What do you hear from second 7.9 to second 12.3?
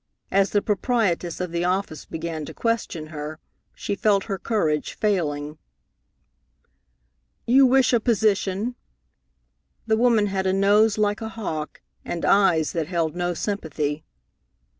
a position?" The woman had a nose like a hawk, and